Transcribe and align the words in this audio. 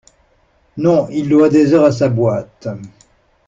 Non, 0.77 1.09
il 1.11 1.29
doit 1.29 1.49
des 1.49 1.75
heures 1.75 1.83
à 1.85 1.91
sa 1.91 2.09
boîte. 2.09 2.67